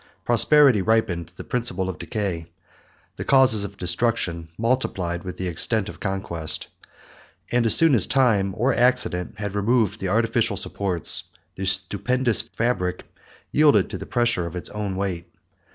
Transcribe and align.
Prosperity 0.25 0.81
ripened 0.81 1.31
the 1.35 1.43
principle 1.43 1.87
of 1.87 1.99
decay; 1.99 2.47
the 3.17 3.23
causes 3.23 3.63
of 3.63 3.77
destruction 3.77 4.49
multiplied 4.57 5.23
with 5.23 5.37
the 5.37 5.47
extent 5.47 5.89
of 5.89 5.99
conquest; 5.99 6.69
and 7.51 7.67
as 7.67 7.75
soon 7.75 7.93
as 7.93 8.07
time 8.07 8.55
or 8.57 8.73
accident 8.73 9.37
had 9.37 9.53
removed 9.53 9.99
the 9.99 10.07
artificial 10.09 10.57
supports, 10.57 11.25
the 11.53 11.67
stupendous 11.67 12.41
fabric 12.41 13.05
yielded 13.51 13.91
to 13.91 13.97
the 13.99 14.07
pressure 14.07 14.47
of 14.47 14.55
its 14.55 14.71
own 14.71 14.95
weight. 14.95 15.27